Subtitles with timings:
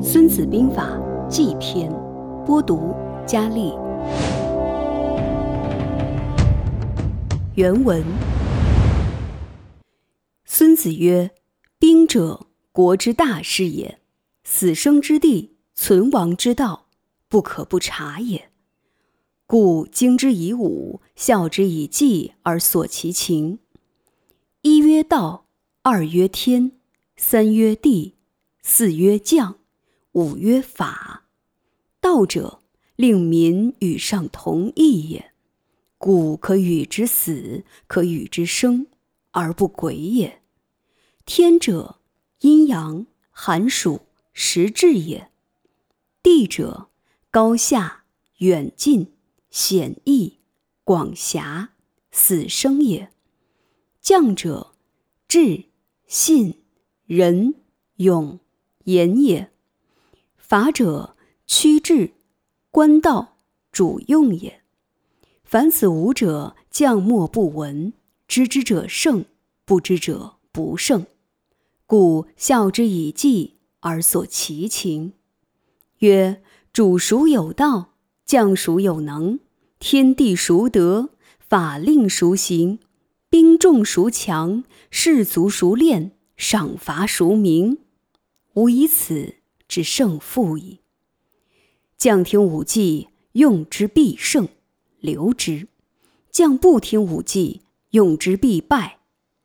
[0.02, 0.96] 《孙子兵法·
[1.28, 1.92] 纪篇》，
[2.46, 2.94] 播读：
[3.26, 3.74] 佳丽。
[7.54, 8.02] 原文：
[10.46, 11.32] 孙子曰
[11.78, 13.98] ：“兵者，国之大事也。
[14.42, 16.86] 死生之地，存亡之道，
[17.28, 18.48] 不可不察也。
[19.44, 23.58] 故经之以武，效之以计，而索其情。
[24.62, 25.44] 一曰道，
[25.82, 26.72] 二曰天，
[27.18, 28.14] 三曰地。”
[28.62, 29.56] 四曰将，
[30.12, 31.28] 五曰法。
[32.00, 32.62] 道者，
[32.96, 35.32] 令民与上同义也。
[35.98, 38.86] 故可与之死，可与之生，
[39.30, 40.42] 而不诡也。
[41.24, 42.00] 天者，
[42.40, 44.00] 阴阳、寒暑、
[44.32, 45.30] 时至也。
[46.22, 46.88] 地者，
[47.30, 48.04] 高下、
[48.38, 49.12] 远近、
[49.50, 50.38] 险易、
[50.82, 51.74] 广狭、
[52.10, 53.12] 死生也。
[54.00, 54.74] 将者，
[55.28, 55.66] 智、
[56.06, 56.64] 信、
[57.06, 57.54] 仁、
[57.96, 58.40] 勇。
[58.84, 59.52] 严也，
[60.50, 61.14] 法者
[61.46, 62.10] 趋治，
[62.72, 63.36] 官道
[63.70, 64.62] 主用也。
[65.44, 67.92] 凡此五者，将莫不闻。
[68.26, 69.26] 知之者胜，
[69.64, 71.06] 不知者不胜。
[71.86, 75.12] 故效之以计，而索其情。
[75.98, 76.42] 曰：
[76.72, 77.92] 主孰有道？
[78.24, 79.38] 将孰有能？
[79.78, 81.10] 天地孰得？
[81.38, 82.80] 法令孰行？
[83.28, 84.64] 兵众孰强？
[84.90, 86.10] 士卒孰练？
[86.36, 87.78] 赏罚孰明？
[88.54, 89.36] 吾以此
[89.70, 90.80] 之胜负矣。
[91.96, 94.48] 将听武计，用之必胜，
[94.98, 95.68] 留之；
[96.32, 98.98] 将不听武计，用之必败，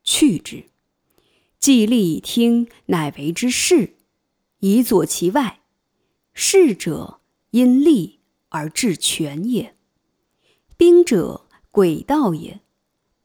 [0.03, 0.63] 去之。
[1.59, 3.93] 计利以听，乃为之势，
[4.61, 5.59] 以佐其外。
[6.33, 7.19] 势者，
[7.51, 9.75] 因利而制权也。
[10.75, 12.61] 兵者，诡道也。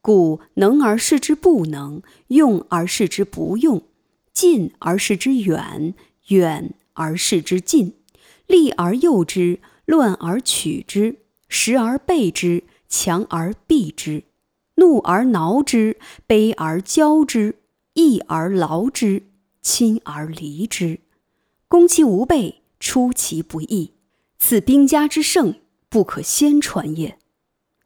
[0.03, 3.83] 故能而示之不能，用而示之不用。
[4.35, 5.95] 近而视之远，
[6.29, 7.95] 远而视之近，
[8.47, 11.17] 利而诱之，乱而取之，
[11.49, 14.25] 实而备之，强而避之，
[14.75, 15.97] 怒而挠之，
[16.27, 17.57] 悲而骄之，
[17.95, 19.23] 义而劳之，
[19.63, 21.01] 亲而离之，
[21.67, 23.95] 攻其无备，出其不意，
[24.39, 25.55] 此兵家之胜，
[25.89, 27.17] 不可先传也。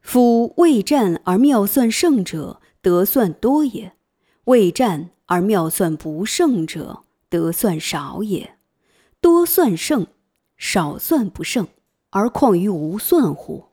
[0.01, 3.93] 夫未战而妙算胜者，得算多也；
[4.43, 5.11] 未战。
[5.27, 8.54] 而妙算不胜者，得算少也；
[9.25, 10.05] 多算胜，
[10.55, 11.67] 少算不胜，
[12.11, 13.63] 而况于无算乎？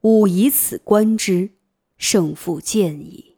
[0.00, 1.50] 吾以此观之，
[1.96, 3.36] 胜负见矣。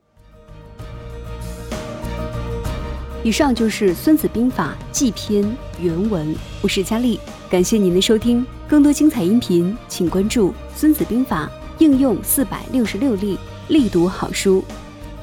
[3.22, 5.44] 以上就是《孙子兵法·纪篇》
[5.78, 6.34] 原文。
[6.62, 7.20] 我是佳丽，
[7.50, 8.46] 感谢您的收听。
[8.66, 11.50] 更多精彩音频，请关注《孙子兵法》
[11.84, 14.64] 应用四百六十六例力读好书。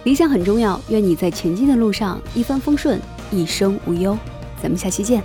[0.03, 3.01] 理想很重要，愿你在前进的路上一帆风顺，
[3.31, 4.15] 一生无忧。
[4.61, 5.23] 咱们下期见。